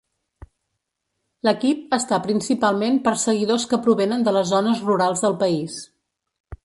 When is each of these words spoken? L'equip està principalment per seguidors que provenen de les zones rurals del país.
L'equip 1.47 1.93
està 1.97 2.19
principalment 2.23 2.97
per 3.09 3.13
seguidors 3.25 3.67
que 3.75 3.81
provenen 3.89 4.25
de 4.29 4.35
les 4.39 4.51
zones 4.55 4.83
rurals 4.89 5.23
del 5.27 5.37
país. 5.45 5.77